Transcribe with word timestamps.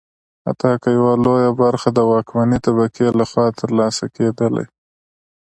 حتی 0.45 0.71
که 0.83 0.89
یوه 0.97 1.13
لویه 1.23 1.51
برخه 1.61 1.89
د 1.93 1.99
واکمنې 2.11 2.57
طبقې 2.65 3.07
لخوا 3.19 3.45
ترلاسه 3.59 4.05
کېدلی. 4.15 4.65